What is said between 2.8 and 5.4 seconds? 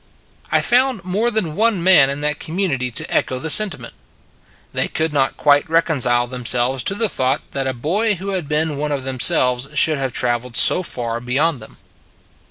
to echo the sentiment. They could not